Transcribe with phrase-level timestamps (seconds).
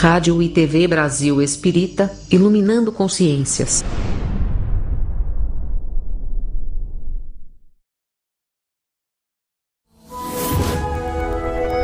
[0.00, 3.84] Rádio e TV Brasil Espírita, iluminando consciências.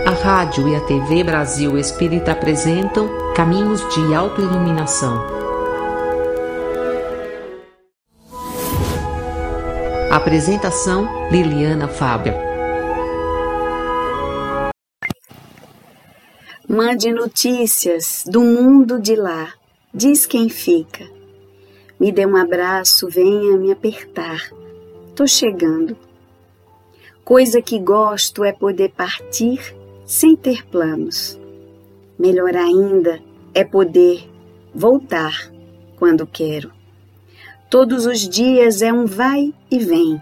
[0.07, 5.23] A rádio e a TV Brasil Espírita apresentam Caminhos de Autoiluminação.
[10.11, 12.46] Apresentação Liliana Fábio.
[16.69, 19.55] Mande notícias do mundo de lá,
[19.95, 21.09] diz quem fica.
[21.99, 24.51] Me dê um abraço, venha me apertar.
[25.15, 25.97] Tô chegando.
[27.25, 31.39] Coisa que gosto é poder partir sem ter planos.
[32.19, 33.21] Melhor ainda
[33.55, 34.29] é poder
[34.75, 35.53] voltar
[35.97, 36.73] quando quero.
[37.71, 40.21] Todos os dias é um vai e vem.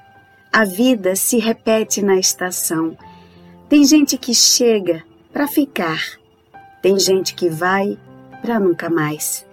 [0.52, 2.94] A vida se repete na estação.
[3.66, 5.02] Tem gente que chega
[5.32, 6.22] para ficar
[6.84, 7.98] tem gente que vai
[8.42, 9.46] para nunca mais.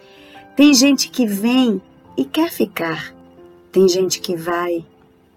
[0.54, 1.82] Tem gente que vem
[2.18, 3.16] e quer ficar.
[3.72, 4.86] Tem gente que vai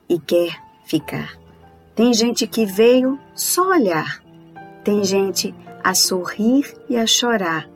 [0.09, 1.39] e quer ficar.
[1.95, 4.21] Tem gente que veio só olhar.
[4.83, 7.71] Tem gente a sorrir e a chorar.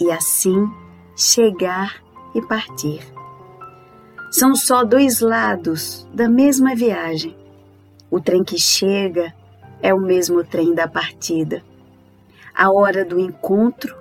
[0.00, 0.66] E assim
[1.14, 2.02] chegar
[2.34, 3.02] e partir.
[4.30, 7.36] São só dois lados da mesma viagem.
[8.10, 9.34] O trem que chega
[9.82, 11.62] é o mesmo trem da partida.
[12.54, 13.96] A hora do encontro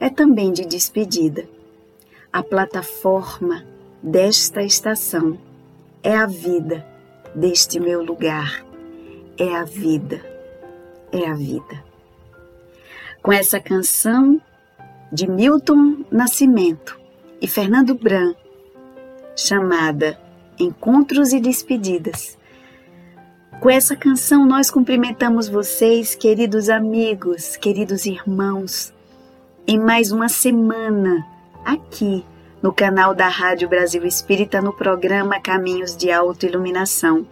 [0.00, 1.48] é também de despedida.
[2.32, 3.64] A plataforma
[4.02, 5.38] desta estação
[6.02, 6.86] é a vida
[7.34, 8.64] deste meu lugar.
[9.36, 10.20] É a vida,
[11.12, 11.84] é a vida.
[13.22, 14.40] Com essa canção
[15.12, 16.98] de Milton Nascimento
[17.40, 18.34] e Fernando Bran,
[19.36, 20.18] chamada
[20.58, 22.37] Encontros e Despedidas,
[23.60, 28.92] com essa canção, nós cumprimentamos vocês, queridos amigos, queridos irmãos,
[29.66, 31.26] em mais uma semana
[31.64, 32.24] aqui
[32.62, 37.26] no canal da Rádio Brasil Espírita no programa Caminhos de Autoiluminação.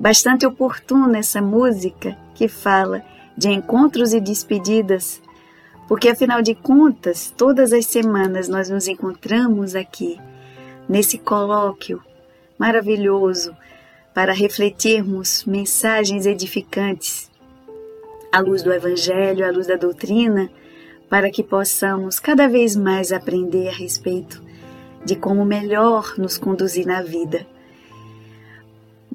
[0.00, 3.04] Bastante oportuna essa música que fala
[3.36, 5.20] de encontros e despedidas,
[5.86, 10.18] porque afinal de contas, todas as semanas nós nos encontramos aqui
[10.88, 12.02] nesse colóquio
[12.58, 13.54] maravilhoso
[14.14, 17.28] para refletirmos mensagens edificantes
[18.30, 20.48] à luz do Evangelho, à luz da doutrina,
[21.10, 24.40] para que possamos cada vez mais aprender a respeito
[25.04, 27.44] de como melhor nos conduzir na vida.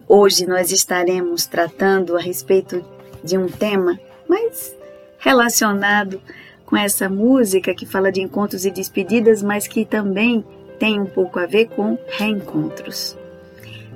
[0.08, 2.84] Hoje nós estaremos tratando a respeito
[3.24, 4.76] de um tema mais
[5.18, 6.22] relacionado
[6.66, 10.46] com essa música que fala de encontros e despedidas, mas que também
[10.78, 13.19] tem um pouco a ver com reencontros.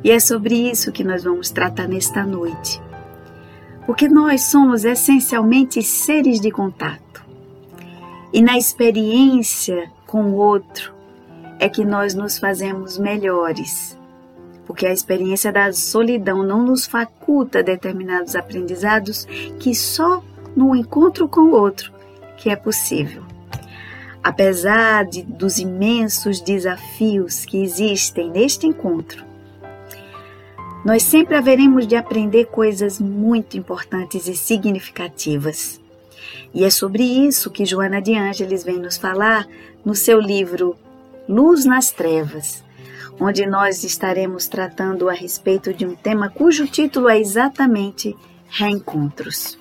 [0.03, 2.81] E é sobre isso que nós vamos tratar nesta noite.
[3.85, 7.23] Porque nós somos essencialmente seres de contato.
[8.33, 10.93] E na experiência com o outro
[11.59, 13.97] é que nós nos fazemos melhores.
[14.65, 19.25] Porque a experiência da solidão não nos faculta determinados aprendizados
[19.59, 20.21] que só
[20.55, 21.93] no encontro com o outro
[22.37, 23.23] que é possível.
[24.21, 29.32] Apesar de, dos imensos desafios que existem neste encontro,
[30.83, 35.79] nós sempre haveremos de aprender coisas muito importantes e significativas.
[36.53, 39.47] E é sobre isso que Joana de Ângeles vem nos falar
[39.83, 40.75] no seu livro
[41.27, 42.63] Luz nas Trevas,
[43.19, 48.15] onde nós estaremos tratando a respeito de um tema cujo título é exatamente
[48.49, 49.57] Reencontros.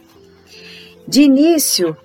[1.06, 1.96] De início,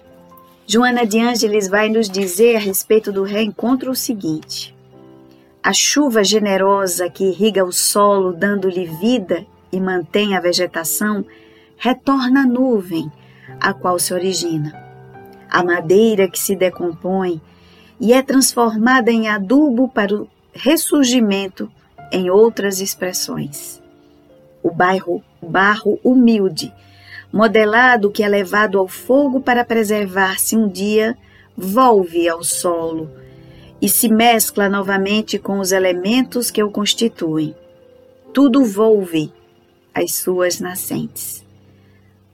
[0.65, 4.75] Joana de Ângeles vai nos dizer a respeito do reencontro o seguinte:
[5.67, 11.25] a chuva generosa que irriga o solo, dando-lhe vida e mantém a vegetação,
[11.75, 13.11] retorna à nuvem,
[13.59, 14.71] a qual se origina.
[15.49, 17.41] A madeira que se decompõe
[17.99, 21.69] e é transformada em adubo para o ressurgimento
[22.13, 23.83] em outras expressões.
[24.63, 26.73] O barro, barro humilde,
[27.29, 31.17] modelado que é levado ao fogo para preservar-se um dia,
[31.57, 33.26] volve ao solo
[33.81, 37.55] e se mescla novamente com os elementos que o constituem.
[38.33, 39.31] Tudo volve
[39.93, 41.45] às suas nascentes.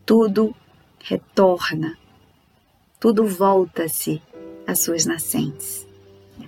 [0.06, 0.56] Tudo
[1.04, 1.98] retorna.
[3.00, 4.22] Tudo volta-se
[4.66, 5.86] às suas nascentes.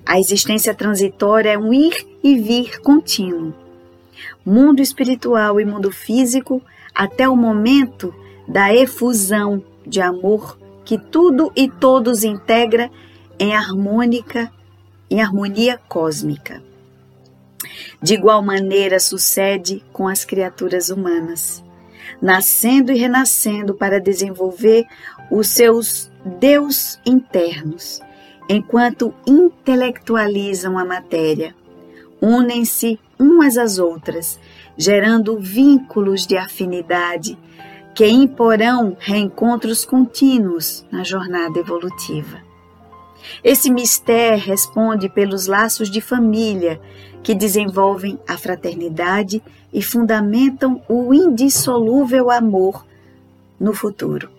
[0.05, 3.53] A existência transitória é um ir e vir contínuo.
[4.45, 6.61] Mundo espiritual e mundo físico
[6.93, 8.13] até o momento
[8.47, 12.89] da efusão de amor que tudo e todos integra
[13.39, 14.51] em harmônica
[15.09, 16.61] em harmonia cósmica.
[18.01, 21.63] De igual maneira sucede com as criaturas humanas,
[22.21, 24.85] nascendo e renascendo para desenvolver
[25.31, 28.01] os seus Deus internos
[28.47, 31.55] enquanto intelectualizam a matéria,
[32.21, 34.39] unem-se umas às outras,
[34.77, 37.37] gerando vínculos de afinidade
[37.93, 42.44] que imporão reencontros contínuos na jornada evolutiva.
[43.43, 46.79] Esse mistério responde pelos laços de família
[47.23, 49.41] que desenvolvem a fraternidade
[49.73, 52.85] e fundamentam o indissolúvel amor
[53.59, 54.29] no futuro.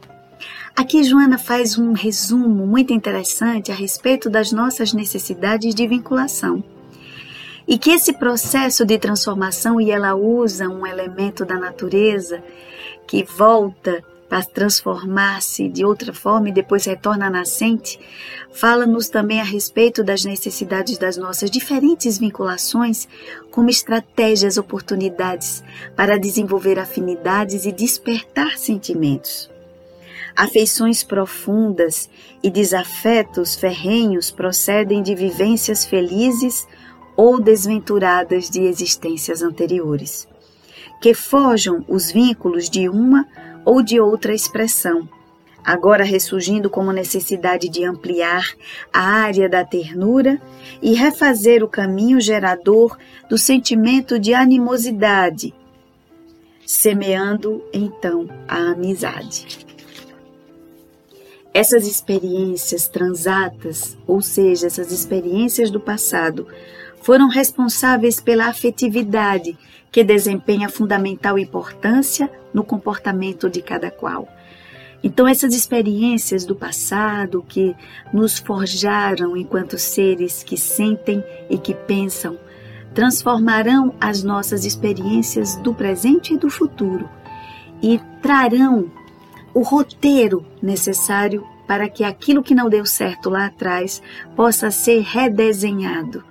[0.74, 6.62] Aqui Joana faz um resumo muito interessante a respeito das nossas necessidades de vinculação.
[7.66, 12.42] E que esse processo de transformação, e ela usa um elemento da natureza
[13.06, 17.98] que volta para transformar-se de outra forma e depois retorna à nascente,
[18.52, 23.08] fala-nos também a respeito das necessidades das nossas diferentes vinculações
[23.50, 25.62] como estratégias, oportunidades
[25.94, 29.50] para desenvolver afinidades e despertar sentimentos.
[30.34, 32.10] Afeições profundas
[32.42, 36.66] e desafetos ferrenhos procedem de vivências felizes
[37.16, 40.28] ou desventuradas de existências anteriores,
[41.00, 43.26] que forjam os vínculos de uma
[43.66, 45.08] ou de outra expressão,
[45.64, 48.54] agora ressurgindo como necessidade de ampliar
[48.92, 50.40] a área da ternura
[50.80, 52.96] e refazer o caminho gerador
[53.28, 55.52] do sentimento de animosidade,
[56.64, 59.66] semeando então a amizade.
[61.52, 66.46] Essas experiências transatas, ou seja, essas experiências do passado,
[67.02, 69.58] foram responsáveis pela afetividade
[69.90, 74.28] que desempenha fundamental importância no comportamento de cada qual.
[75.02, 77.76] Então, essas experiências do passado que
[78.12, 82.38] nos forjaram enquanto seres que sentem e que pensam,
[82.94, 87.08] transformarão as nossas experiências do presente e do futuro
[87.82, 88.90] e trarão
[89.52, 94.02] o roteiro necessário para que aquilo que não deu certo lá atrás
[94.34, 96.24] possa ser redesenhado,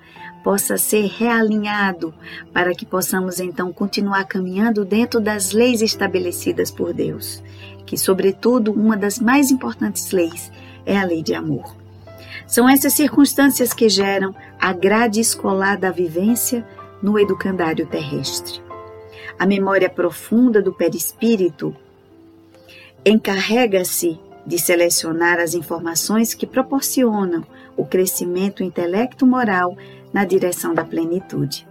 [0.45, 2.13] possa ser realinhado,
[2.53, 7.41] para que possamos então continuar caminhando dentro das leis estabelecidas por Deus,
[7.83, 10.51] que, sobretudo, uma das mais importantes leis
[10.85, 11.75] é a lei de amor.
[12.45, 16.63] São essas circunstâncias que geram a grade escolar da vivência
[17.01, 18.61] no educandário terrestre.
[19.39, 21.75] A memória profunda do perispírito
[23.03, 27.43] encarrega-se de selecionar as informações que proporcionam
[27.75, 29.75] o crescimento intelecto-moral
[30.15, 31.67] na direção da plenitude.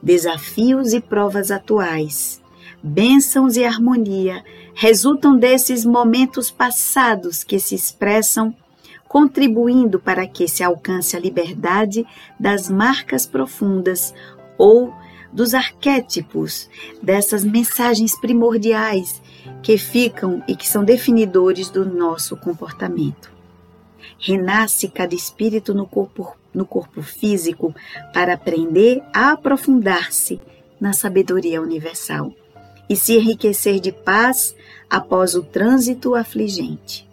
[0.00, 2.40] Desafios e provas atuais,
[2.80, 8.54] bênçãos e harmonia resultam desses momentos passados que se expressam,
[9.08, 12.06] contribuindo para que se alcance a liberdade
[12.38, 14.14] das marcas profundas
[14.56, 14.94] ou
[15.32, 16.70] dos arquétipos,
[17.02, 19.20] dessas mensagens primordiais
[19.60, 23.41] que ficam e que são definidores do nosso comportamento.
[24.18, 27.74] Renasce cada espírito no corpo, no corpo físico
[28.12, 30.40] para aprender a aprofundar-se
[30.80, 32.32] na sabedoria universal
[32.88, 34.54] e se enriquecer de paz
[34.90, 37.08] após o trânsito afligente.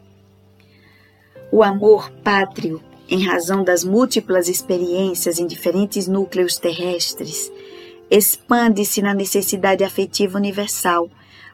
[1.52, 7.52] O amor pátrio, em razão das múltiplas experiências em diferentes núcleos terrestres,
[8.10, 11.10] expande-se na necessidade afetiva universal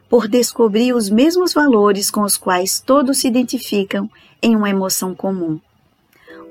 [0.08, 4.10] por descobrir os mesmos valores com os quais todos se identificam
[4.46, 5.58] em uma emoção comum.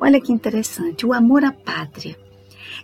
[0.02, 2.18] Olha que interessante, o amor à pátria.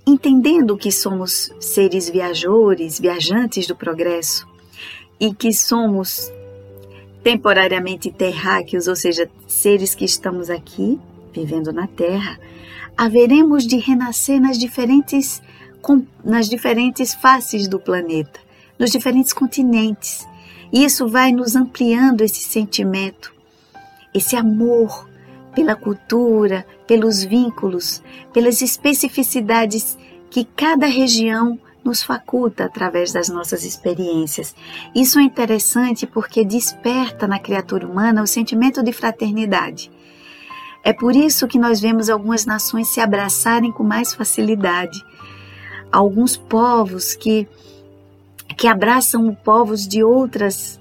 [0.07, 4.47] Entendendo que somos seres viajores, viajantes do progresso,
[5.19, 6.31] e que somos
[7.21, 10.97] temporariamente terráqueos, ou seja, seres que estamos aqui,
[11.33, 12.39] vivendo na Terra,
[12.97, 15.41] haveremos de renascer nas diferentes,
[16.23, 18.39] nas diferentes faces do planeta,
[18.79, 20.25] nos diferentes continentes,
[20.71, 23.40] e isso vai nos ampliando esse sentimento,
[24.13, 25.09] esse amor
[25.55, 28.01] pela cultura, pelos vínculos,
[28.33, 29.97] pelas especificidades
[30.29, 34.55] que cada região nos faculta através das nossas experiências.
[34.95, 39.91] Isso é interessante porque desperta na criatura humana o sentimento de fraternidade.
[40.83, 45.03] É por isso que nós vemos algumas nações se abraçarem com mais facilidade.
[45.91, 47.47] Alguns povos que
[48.57, 50.79] que abraçam povos de outras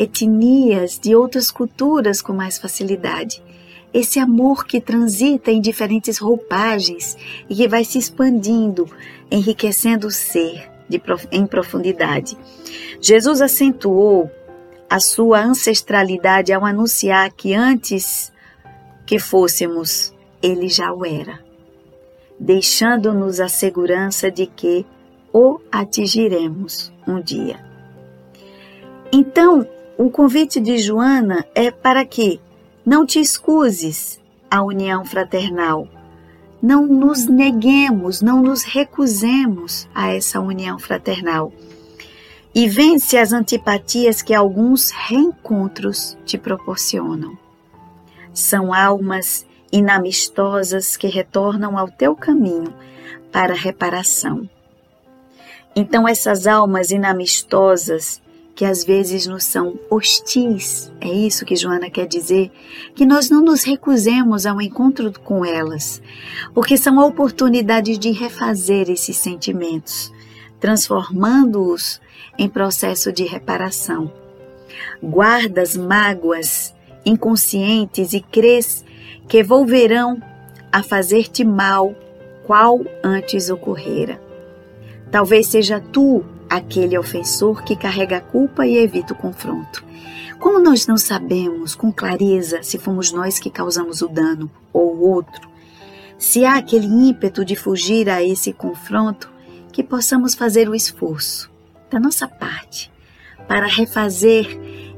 [0.00, 3.42] etnias, de outras culturas com mais facilidade.
[3.92, 7.18] Esse amor que transita em diferentes roupagens
[7.50, 8.88] e que vai se expandindo,
[9.30, 12.36] enriquecendo o ser de, em profundidade.
[12.98, 14.30] Jesus acentuou
[14.88, 18.32] a sua ancestralidade ao anunciar que antes
[19.04, 21.40] que fôssemos, ele já o era,
[22.38, 24.86] deixando-nos a segurança de que
[25.32, 27.60] o atingiremos um dia.
[29.12, 29.66] Então,
[30.02, 32.40] o convite de Joana é para que
[32.86, 34.18] não te escuses
[34.50, 35.86] a união fraternal
[36.62, 41.52] não nos neguemos, não nos recusemos a essa união fraternal.
[42.54, 47.38] E vence as antipatias que alguns reencontros te proporcionam.
[48.34, 52.74] São almas inamistosas que retornam ao teu caminho
[53.30, 54.48] para reparação.
[55.74, 58.20] Então, essas almas inamistosas
[58.60, 62.50] que às vezes nos são hostis, é isso que Joana quer dizer,
[62.94, 66.02] que nós não nos recusemos ao encontro com elas,
[66.52, 70.12] porque são oportunidades de refazer esses sentimentos,
[70.60, 72.02] transformando-os
[72.36, 74.12] em processo de reparação.
[75.02, 78.84] Guardas mágoas inconscientes e crês
[79.26, 80.22] que volverão
[80.70, 81.94] a fazer-te mal,
[82.46, 84.20] qual antes ocorrera.
[85.10, 89.84] Talvez seja tu aquele ofensor que carrega a culpa e evita o confronto.
[90.40, 95.08] Como nós não sabemos com clareza se fomos nós que causamos o dano ou o
[95.08, 95.48] outro,
[96.18, 99.30] se há aquele ímpeto de fugir a esse confronto,
[99.72, 101.48] que possamos fazer o esforço
[101.88, 102.90] da nossa parte
[103.46, 104.46] para refazer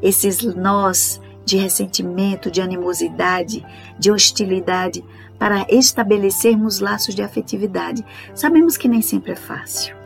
[0.01, 3.65] esses nós de ressentimento, de animosidade,
[3.99, 5.05] de hostilidade,
[5.39, 8.05] para estabelecermos laços de afetividade.
[8.35, 10.02] Sabemos que nem sempre é fácil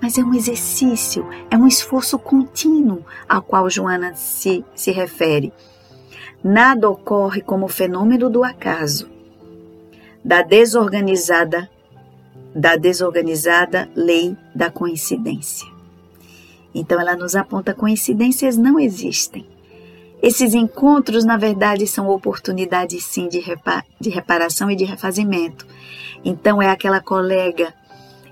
[0.00, 5.52] mas é um exercício, é um esforço contínuo ao qual Joana se, se refere.
[6.42, 9.08] Nada ocorre como fenômeno do acaso,
[10.24, 11.68] da desorganizada,
[12.54, 15.68] da desorganizada lei da coincidência.
[16.74, 19.46] Então ela nos aponta coincidências não existem.
[20.22, 25.66] Esses encontros, na verdade, são oportunidades sim de, repa de reparação e de refazimento.
[26.24, 27.72] Então é aquela colega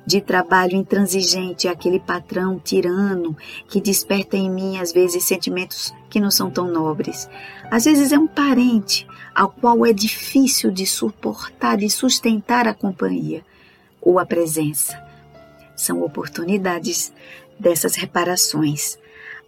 [0.06, 3.36] de trabalho intransigente, aquele patrão tirano
[3.68, 7.28] que desperta em mim às vezes sentimentos que não são tão nobres.
[7.70, 13.44] Às vezes é um parente ao qual é difícil de suportar, de sustentar a companhia
[14.00, 15.02] ou a presença.
[15.74, 17.12] São oportunidades
[17.58, 18.98] dessas reparações.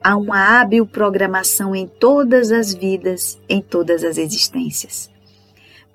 [0.03, 5.11] Há uma hábil programação em todas as vidas, em todas as existências.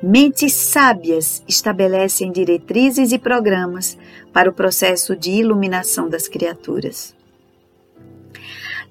[0.04, 3.96] Mentes sábias estabelecem diretrizes e programas
[4.34, 7.14] para o processo de iluminação das criaturas.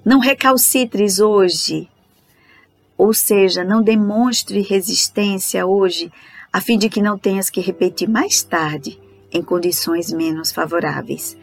[0.05, 1.89] Não recalcitres hoje,
[2.97, 6.09] ou seja, não demonstre resistência hoje,
[6.51, 8.97] a fim de que não tenhas que repetir mais tarde,
[9.33, 11.35] em condições menos favoráveis.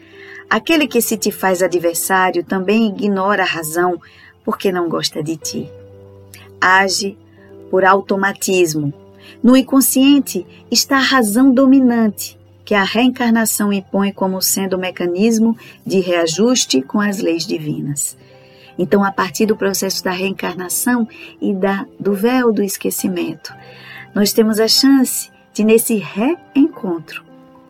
[0.49, 4.01] Aquele que se te faz adversário também ignora a razão
[4.43, 5.69] porque não gosta de ti.
[6.59, 7.15] Age
[7.69, 8.91] por automatismo
[9.43, 15.99] no inconsciente está a razão dominante, que a reencarnação impõe como sendo o mecanismo de
[15.99, 18.17] reajuste com as leis divinas.
[18.77, 21.05] Então, a partir do processo da reencarnação
[21.41, 23.53] e da, do véu do esquecimento,
[24.15, 27.25] nós temos a chance de, nesse reencontro,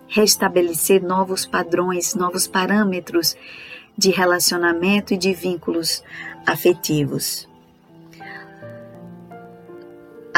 [0.07, 3.35] restabelecer novos padrões, novos parâmetros
[3.97, 6.03] de relacionamento e de vínculos
[6.45, 7.49] afetivos.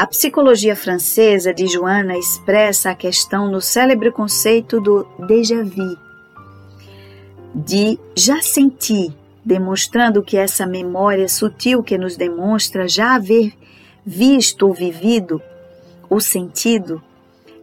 [0.02, 5.96] A psicologia francesa de Joana expressa a questão no célebre conceito do déjà vu,
[7.54, 13.52] de já senti, demonstrando que essa memória sutil que nos demonstra já haver
[14.04, 15.40] visto ou vivido
[16.10, 17.00] o sentido,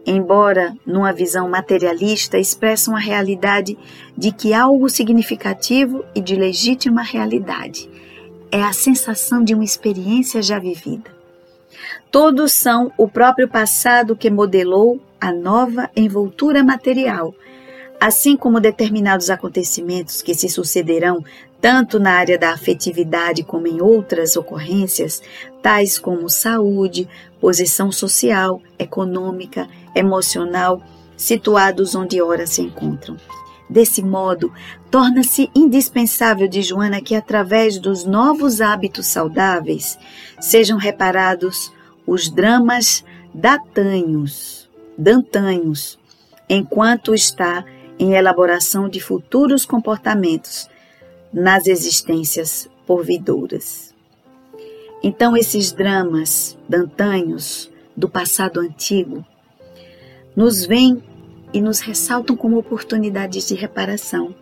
[0.06, 3.76] embora numa visão materialista, expressa uma realidade
[4.16, 7.86] de que algo significativo e de legítima realidade.
[8.50, 11.19] É a sensação de uma experiência já vivida.
[12.10, 17.34] Todos são o próprio passado que modelou a nova envoltura material,
[18.00, 21.22] assim como determinados acontecimentos que se sucederão
[21.60, 25.22] tanto na área da afetividade como em outras ocorrências,
[25.62, 27.06] tais como saúde,
[27.38, 30.82] posição social, econômica, emocional,
[31.16, 33.16] situados onde ora se encontram.
[33.70, 34.52] Desse modo,
[34.90, 39.96] torna-se indispensável de Joana que, através dos novos hábitos saudáveis,
[40.40, 41.72] sejam reparados
[42.04, 45.96] os dramas datanhos, dantanhos,
[46.48, 47.64] enquanto está
[47.96, 50.68] em elaboração de futuros comportamentos
[51.32, 53.94] nas existências porvidouras.
[55.00, 59.24] Então, esses dramas dantanhos do passado antigo
[60.34, 61.00] nos vêm
[61.52, 64.34] e nos ressaltam como oportunidades de reparação.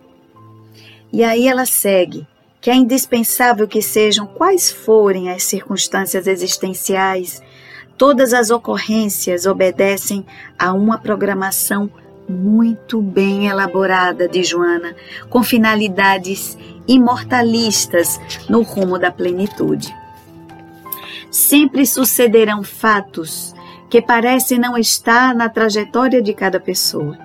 [1.11, 2.27] E aí ela segue
[2.61, 7.41] que é indispensável que sejam quais forem as circunstâncias existenciais
[7.99, 10.25] Todas as ocorrências obedecem
[10.57, 11.91] a uma programação
[12.29, 14.95] muito bem elaborada de Joana,
[15.29, 19.93] com finalidades imortalistas no rumo da plenitude.
[21.29, 23.53] Sempre sucederão fatos
[23.89, 27.17] que parece não estar na trajetória de cada pessoa.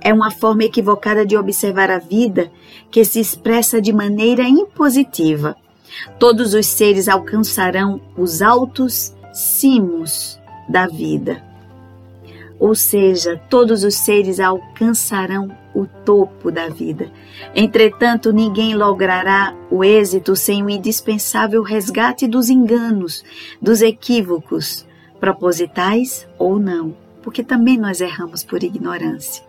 [0.00, 2.50] É uma forma equivocada de observar a vida
[2.90, 5.56] que se expressa de maneira impositiva.
[6.18, 11.42] Todos os seres alcançarão os altos cimos da vida.
[12.58, 17.10] Ou seja, todos os seres alcançarão o topo da vida.
[17.54, 23.24] Entretanto, ninguém logrará o êxito sem o indispensável resgate dos enganos,
[23.60, 24.86] dos equívocos,
[25.22, 29.44] propositais ou não, porque também nós erramos por ignorância.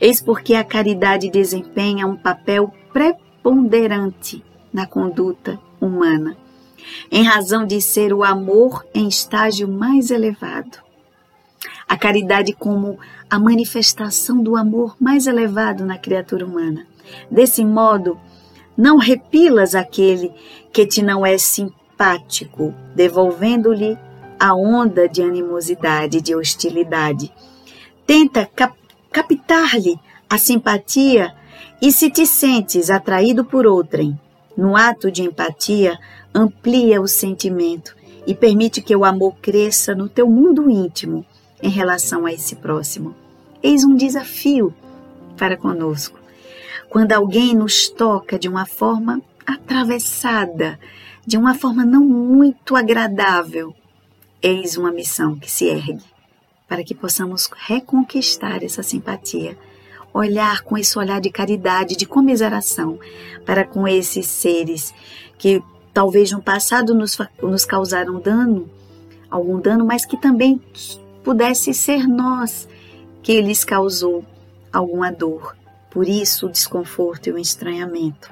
[0.00, 6.36] Eis porque a caridade desempenha um papel preponderante na conduta humana,
[7.10, 10.78] em razão de ser o amor em estágio mais elevado.
[11.88, 12.96] A caridade como
[13.28, 16.86] a manifestação do amor mais elevado na criatura humana.
[17.28, 18.20] Desse modo,
[18.78, 20.32] não repilas aquele
[20.72, 23.98] que te não é simpático, devolvendo-lhe
[24.38, 27.32] a onda de animosidade, de hostilidade.
[28.06, 28.76] Tenta cap
[29.10, 31.34] captar-lhe a simpatia
[31.80, 34.18] e se te sentes atraído por outrem,
[34.56, 35.98] no ato de empatia,
[36.34, 41.24] amplia o sentimento e permite que o amor cresça no teu mundo íntimo
[41.62, 43.14] em relação a esse próximo.
[43.62, 44.74] Eis um desafio
[45.36, 46.18] para conosco.
[46.88, 50.78] Quando alguém nos toca de uma forma atravessada,
[51.26, 53.74] de uma forma não muito agradável,
[54.42, 56.04] eis uma missão que se ergue
[56.68, 59.56] para que possamos reconquistar essa simpatia,
[60.12, 62.98] olhar com esse olhar de caridade, de comiseração
[63.44, 64.92] para com esses seres
[65.38, 65.62] que
[65.92, 68.68] talvez no passado nos, nos causaram dano,
[69.30, 70.60] algum dano, mas que também
[71.22, 72.68] pudesse ser nós
[73.22, 74.24] que lhes causou
[74.72, 75.56] alguma dor.
[75.90, 78.30] Por isso o desconforto e o estranhamento.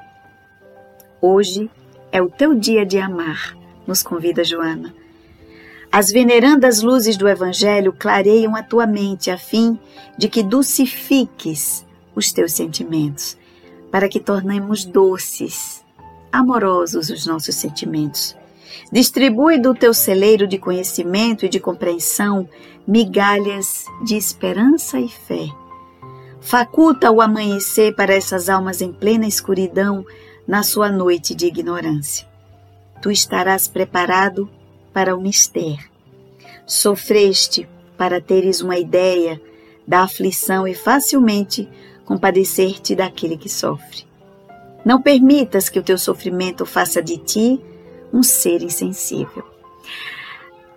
[1.20, 1.70] Hoje
[2.12, 3.56] é o teu dia de amar,
[3.86, 4.94] nos convida Joana.
[5.96, 9.78] As venerandas luzes do Evangelho clareiam a tua mente a fim
[10.18, 13.38] de que dulcifiques os teus sentimentos,
[13.92, 15.84] para que tornemos doces,
[16.32, 18.36] amorosos os nossos sentimentos
[18.90, 22.48] Distribui do teu celeiro de conhecimento e de compreensão
[22.86, 25.48] migalhas de esperança e fé.
[26.40, 30.04] Faculta o amanhecer para essas almas em plena escuridão
[30.46, 32.26] na sua noite de ignorância.
[33.00, 34.50] Tu estarás preparado
[34.94, 35.90] para o mistério.
[36.64, 39.40] Sofreste para teres uma ideia
[39.86, 41.68] da aflição e facilmente
[42.04, 44.06] compadecer-te daquele que sofre.
[44.84, 47.60] Não permitas que o teu sofrimento faça de ti
[48.12, 49.44] um ser insensível.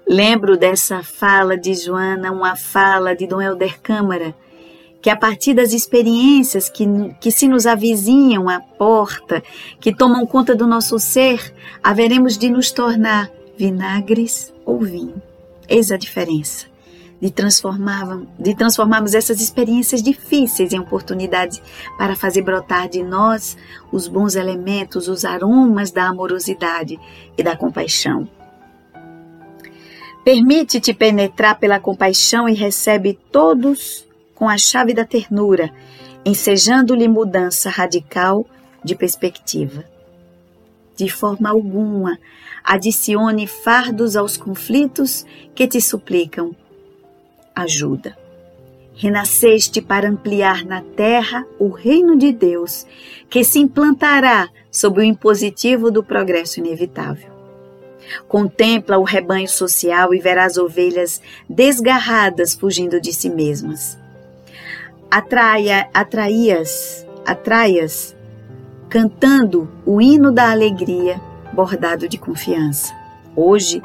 [0.08, 4.34] Lembro dessa fala de Joana, uma fala de Dom Helder Câmara,
[5.02, 6.86] que a partir das experiências que,
[7.20, 9.44] que se nos avizinham à porta,
[9.80, 11.54] que tomam conta do nosso ser,
[11.84, 15.22] haveremos de nos tornar vinagres ou vinho.
[15.68, 16.68] Eis a diferença
[17.20, 17.34] de,
[18.40, 21.62] de transformarmos essas experiências difíceis em oportunidades
[21.98, 23.58] para fazer brotar de nós
[23.92, 27.00] os bons elementos, os aromas da amorosidade
[27.38, 28.28] e da compaixão.
[30.24, 35.72] Permite-te penetrar pela compaixão e recebe todos com a chave da ternura,
[36.26, 38.46] ensejando-lhe mudança radical
[38.84, 39.97] de perspectiva.
[40.98, 42.18] De forma alguma,
[42.64, 46.56] adicione fardos aos conflitos que te suplicam
[47.56, 48.18] ajuda.
[48.96, 52.88] Renasceste para ampliar na terra o reino de Deus,
[53.30, 57.30] que se implantará sob o impositivo do progresso inevitável.
[58.28, 64.00] Contempla o rebanho social e verás ovelhas desgarradas fugindo de si mesmas.
[65.12, 68.17] Atraia, atraias, atraias,
[68.90, 71.20] cantando o hino da alegria,
[71.54, 72.94] bordado de confiança.
[73.36, 73.82] Hoje,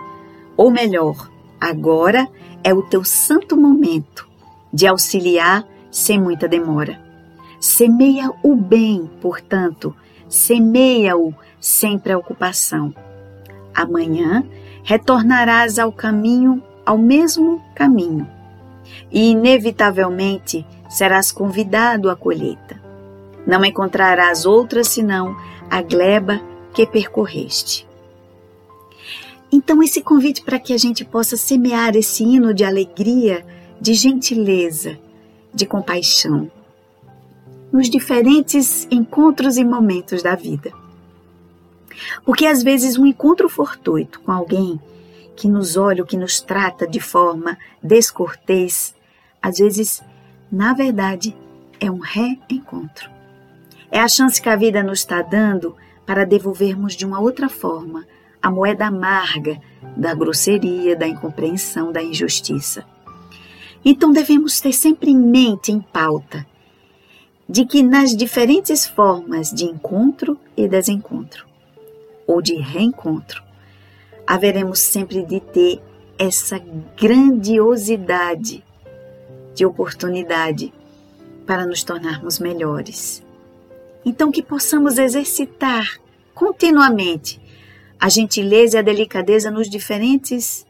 [0.57, 2.29] ou melhor, agora
[2.63, 4.29] é o teu santo momento
[4.73, 7.01] de auxiliar sem muita demora.
[7.61, 9.95] Semeia o bem, portanto,
[10.29, 12.95] semeia-o sem preocupação.
[13.75, 14.45] Amanhã
[14.83, 18.29] retornarás ao caminho, ao mesmo caminho,
[19.11, 22.82] e inevitavelmente serás convidado à colheita.
[23.47, 25.37] Não encontrarás outra senão
[25.71, 26.41] a gleba
[26.73, 27.87] que percorreste.
[29.51, 33.45] Então, esse convite para que a gente possa semear esse hino de alegria,
[33.79, 34.99] de gentileza,
[35.53, 36.51] de compaixão,
[37.71, 40.73] nos diferentes encontros e momentos da vida.
[42.25, 44.81] Porque às vezes um encontro fortuito com alguém
[45.37, 48.95] que nos olha, que nos trata de forma descortês,
[49.41, 50.03] às vezes,
[50.51, 51.37] na verdade,
[51.81, 53.11] é um reencontro.
[53.93, 55.77] É a chance que a vida nos está dando
[56.07, 58.07] para devolvermos de uma outra forma
[58.41, 59.61] a moeda amarga
[59.95, 62.87] da grosseria, da incompreensão, da injustiça.
[63.85, 66.47] Então devemos ter sempre em mente, em pauta,
[67.47, 71.47] de que nas diferentes formas de encontro e desencontro,
[72.27, 73.43] ou de reencontro,
[74.27, 75.83] haveremos sempre de ter
[76.19, 76.59] essa
[76.99, 78.65] grandiosidade
[79.55, 80.73] de oportunidade
[81.47, 83.22] para nos tornarmos melhores.
[84.05, 86.01] Então, que possamos exercitar
[86.35, 87.41] continuamente
[87.99, 90.67] a gentileza e a delicadeza nos diferentes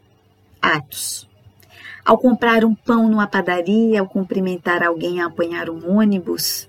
[0.61, 1.27] atos.
[2.05, 6.67] Ao comprar um pão numa padaria, ao cumprimentar alguém ao apanhar um ônibus,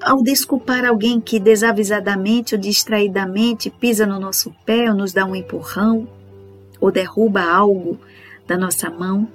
[0.00, 5.34] ao desculpar alguém que desavisadamente ou distraidamente pisa no nosso pé ou nos dá um
[5.34, 6.08] empurrão
[6.80, 7.98] ou derruba algo
[8.46, 9.28] da nossa mão,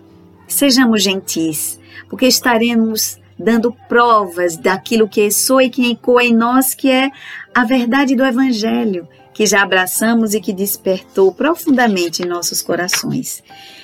[0.47, 6.89] sejamos gentis, porque estaremos dando provas daquilo que soa e que ecoa em nós, que
[6.89, 7.11] é
[7.53, 13.43] a verdade do Evangelho, que já abraçamos e que despertou profundamente em nossos corações.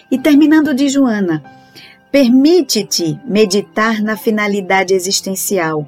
[0.09, 1.43] E terminando de Joana,
[2.11, 5.87] permite-te meditar na finalidade existencial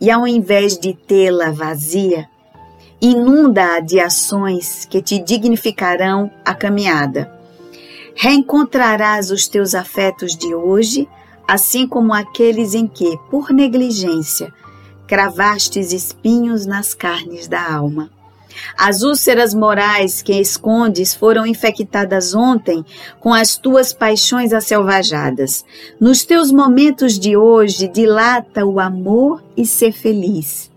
[0.00, 2.28] e ao invés de tê-la vazia,
[3.00, 7.32] inunda-a de ações que te dignificarão a caminhada.
[8.14, 11.08] Reencontrarás os teus afetos de hoje,
[11.46, 14.52] assim como aqueles em que, por negligência,
[15.06, 18.10] cravastes espinhos nas carnes da alma.
[18.76, 22.84] As úlceras morais que escondes foram infectadas ontem
[23.20, 25.64] com as tuas paixões acelvajadas.
[26.00, 30.70] Nos teus momentos de hoje, dilata o amor e ser feliz.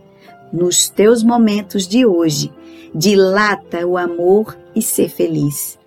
[0.52, 2.52] Nos teus momentos de hoje,
[2.94, 5.78] dilata o amor e ser feliz.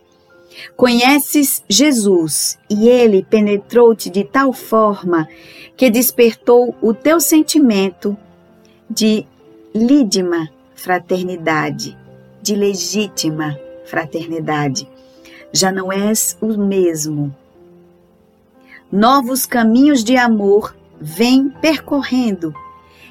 [0.76, 5.28] Conheces Jesus e ele penetrou-te de tal forma
[5.76, 8.16] que despertou o teu sentimento
[8.88, 9.24] de
[9.74, 11.96] lídima fraternidade,
[12.42, 14.88] de legítima fraternidade.
[15.52, 17.34] Já não és o mesmo.
[18.90, 22.52] Novos caminhos de amor vêm percorrendo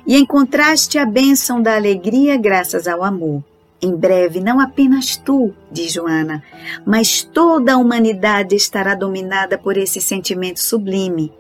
[0.05, 3.43] e encontraste a bênção da alegria graças ao amor.
[3.81, 6.43] Em breve, não apenas tu, diz Joana,
[6.85, 11.31] mas toda a humanidade estará dominada por esse sentimento sublime.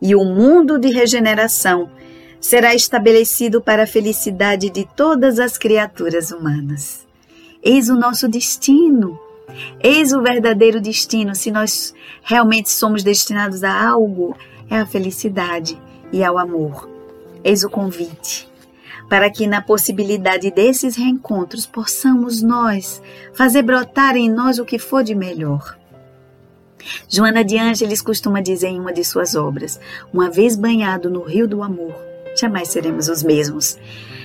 [0.00, 1.90] E o mundo de regeneração
[2.40, 7.04] será estabelecido para a felicidade de todas as criaturas humanas.
[7.60, 9.18] Eis o nosso destino.
[9.80, 11.34] Eis o verdadeiro destino.
[11.34, 11.92] Se nós
[12.22, 14.36] realmente somos destinados a algo,
[14.70, 15.76] é a felicidade
[16.12, 16.88] e ao amor.
[17.44, 18.51] Eis o convite
[19.12, 23.02] para que na possibilidade desses reencontros possamos nós
[23.34, 25.76] fazer brotar em nós o que for de melhor.
[27.10, 29.78] Joana de Ângeles costuma dizer em uma de suas obras:
[30.10, 31.94] Uma vez banhado no rio do amor,
[32.34, 33.76] jamais seremos os mesmos.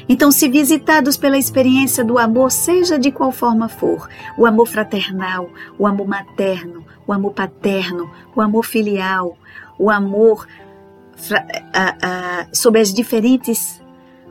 [0.07, 5.49] Então, se visitados pela experiência do amor, seja de qual forma for, o amor fraternal,
[5.77, 9.37] o amor materno, o amor paterno, o amor filial,
[9.77, 10.47] o amor
[12.53, 13.85] sob as diferentes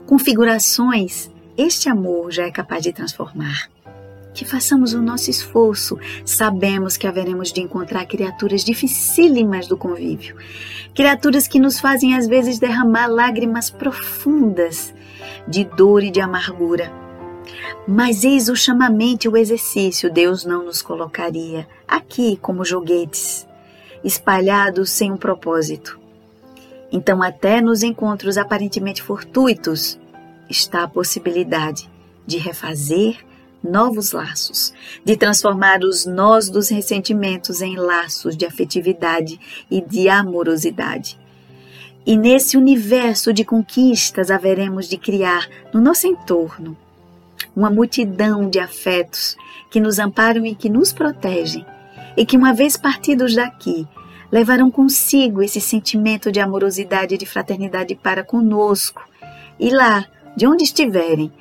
[0.06, 3.68] configurações, este amor já é capaz de transformar
[4.36, 5.98] que façamos o nosso esforço.
[6.24, 10.36] Sabemos que haveremos de encontrar criaturas dificílimas do convívio,
[10.94, 14.94] criaturas que nos fazem às vezes derramar lágrimas profundas
[15.48, 16.92] de dor e de amargura.
[17.88, 23.46] Mas eis o chamamento e o exercício Deus não nos colocaria aqui como joguetes,
[24.04, 26.05] espalhados sem um propósito.
[26.90, 29.98] Então, até nos encontros aparentemente fortuitos,
[30.48, 31.90] está a possibilidade
[32.26, 33.24] de refazer
[33.62, 34.72] novos laços,
[35.04, 41.18] de transformar os nós dos ressentimentos em laços de afetividade e de amorosidade.
[42.06, 46.76] E nesse universo de conquistas haveremos de criar no nosso entorno
[47.54, 49.36] uma multidão de afetos
[49.70, 51.66] que nos amparam e que nos protegem,
[52.16, 53.86] e que, uma vez partidos daqui,
[54.30, 59.02] levarão consigo esse sentimento de amorosidade e de fraternidade para conosco.
[59.58, 61.32] E lá, de onde estiverem,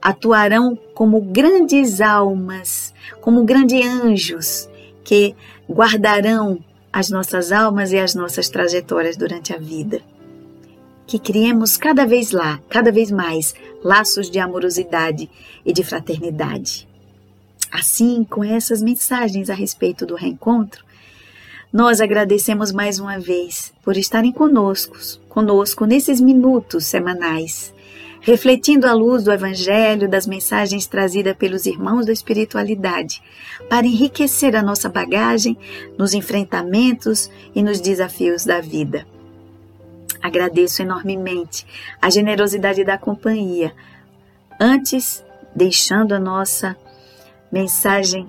[0.00, 4.68] atuarão como grandes almas, como grandes anjos
[5.02, 5.34] que
[5.68, 10.00] guardarão as nossas almas e as nossas trajetórias durante a vida.
[11.06, 15.28] Que criemos cada vez lá, cada vez mais, laços de amorosidade
[15.64, 16.88] e de fraternidade.
[17.70, 20.85] Assim, com essas mensagens a respeito do reencontro,
[21.76, 24.96] nós agradecemos mais uma vez por estarem conosco,
[25.28, 27.74] conosco nesses minutos semanais
[28.22, 33.22] refletindo a luz do Evangelho, das mensagens trazidas pelos irmãos da espiritualidade,
[33.68, 35.56] para enriquecer a nossa bagagem
[35.96, 39.06] nos enfrentamentos e nos desafios da vida.
[40.20, 41.64] Agradeço enormemente
[42.02, 43.72] a generosidade da companhia,
[44.58, 45.22] antes
[45.54, 46.74] deixando a nossa
[47.52, 48.28] mensagem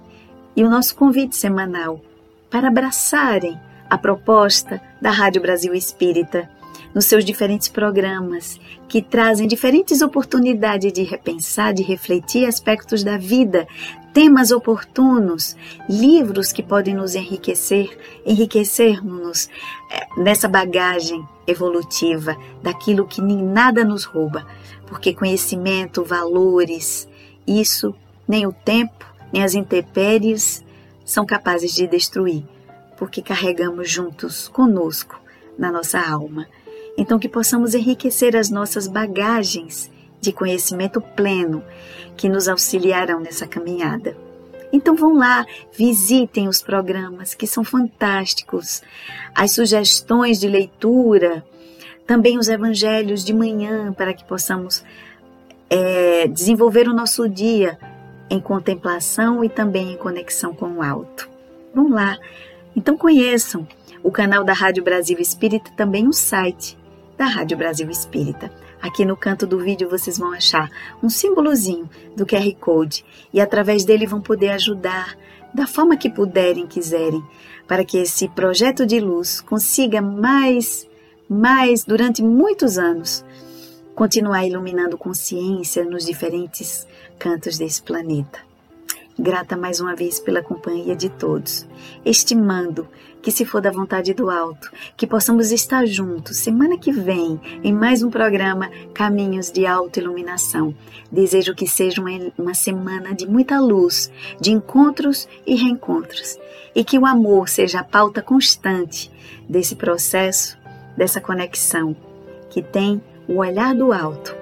[0.55, 2.01] e o nosso convite semanal
[2.49, 6.49] para abraçarem a proposta da Rádio Brasil Espírita
[6.93, 13.67] nos seus diferentes programas, que trazem diferentes oportunidades de repensar, de refletir aspectos da vida,
[14.13, 15.55] temas oportunos,
[15.87, 19.49] livros que podem nos enriquecer, enriquecermos-nos
[19.91, 24.47] eh, nessa bagagem evolutiva daquilo que nem nada nos rouba,
[24.87, 27.07] porque conhecimento, valores,
[27.45, 27.93] isso
[28.27, 30.65] nem o tempo, nem as intempéries
[31.07, 32.43] são capazes de destruir,
[32.97, 35.17] porque carregamos juntos conosco
[35.57, 36.45] na nossa alma.
[36.97, 39.89] Então, que possamos enriquecer as nossas bagagens
[40.19, 41.63] de conhecimento pleno
[42.17, 44.17] que nos auxiliarão nessa caminhada.
[44.73, 48.81] Então vão lá, visitem os programas que são fantásticos,
[49.33, 51.45] as sugestões de leitura,
[52.05, 54.83] também os evangelhos de manhã, para que possamos
[55.69, 57.79] é, desenvolver o nosso dia
[58.29, 61.29] em contemplação e também em conexão com o alto.
[61.73, 62.17] Vão lá.
[62.75, 63.67] Então conheçam
[64.03, 66.77] o canal da Rádio Brasil Espírita, também o site
[67.17, 68.51] da Rádio Brasil Espírita.
[68.81, 70.69] Aqui no canto do vídeo vocês vão achar
[71.01, 75.17] um símbolozinho do QR Code e através dele vão poder ajudar
[75.53, 77.23] da forma que puderem, quiserem,
[77.67, 80.87] para que esse projeto de luz consiga mais,
[81.27, 83.25] mais durante muitos anos
[83.95, 86.85] continuar iluminando consciência nos diferentes
[87.17, 88.39] cantos desse planeta.
[89.19, 91.65] Grata mais uma vez pela companhia de todos,
[92.05, 92.87] estimando
[93.19, 97.73] que, se for da vontade do alto, que possamos estar juntos semana que vem em
[97.73, 100.73] mais um programa Caminhos de Autoiluminação.
[101.11, 101.99] Desejo que seja
[102.37, 106.37] uma, semana de muita luz, de encontros e reencontros,
[106.75, 109.11] e que o amor seja a pauta constante
[109.49, 110.57] desse processo,
[110.95, 111.95] dessa conexão
[112.51, 114.35] que tem o olhar do alto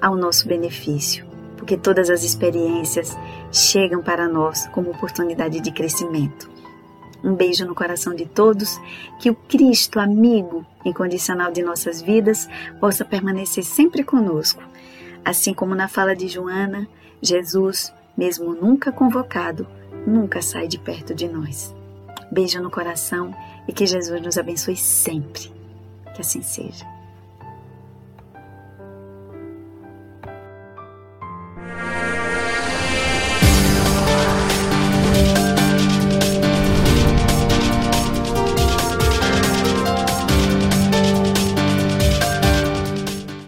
[0.00, 1.25] ao nosso benefício
[1.66, 3.18] porque todas as experiências
[3.50, 6.48] chegam para nós como oportunidade de crescimento.
[7.24, 8.80] Um beijo no coração de todos,
[9.18, 12.48] que o Cristo, amigo incondicional de nossas vidas,
[12.78, 14.62] possa permanecer sempre conosco.
[15.24, 16.86] Assim como na fala de Joana,
[17.20, 19.66] Jesus, mesmo nunca convocado,
[20.06, 21.74] nunca sai de perto de nós.
[22.30, 23.34] Beijo no coração
[23.66, 25.50] e que Jesus nos abençoe sempre.
[26.14, 26.95] Que assim seja.